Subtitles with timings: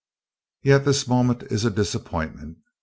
[0.63, 2.57] "Yet this moment is a disappointment.